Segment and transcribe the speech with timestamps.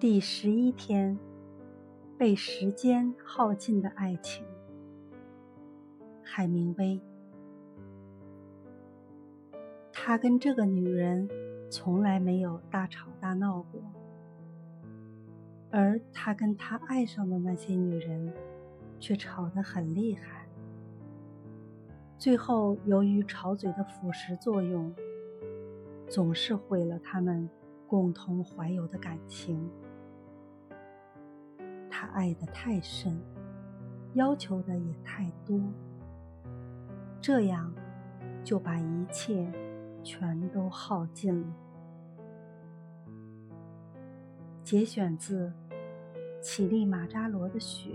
[0.00, 1.18] 第十一天，
[2.16, 4.42] 被时间耗尽的爱情。
[6.22, 6.98] 海明威。
[9.92, 11.28] 他跟这个女人
[11.68, 13.78] 从来没有大吵大闹过，
[15.70, 18.32] 而他跟他爱上的那些女人，
[18.98, 20.46] 却吵得很厉害。
[22.16, 24.94] 最后，由于吵嘴的腐蚀作用，
[26.08, 27.50] 总是毁了他们
[27.86, 29.70] 共同怀有的感情。
[32.00, 33.20] 他爱的太深，
[34.14, 35.60] 要求的也太多，
[37.20, 37.70] 这样
[38.42, 39.52] 就把一切
[40.02, 41.46] 全都耗尽了。
[44.64, 45.48] 节选自
[46.40, 47.90] 《乞力马扎罗的雪》。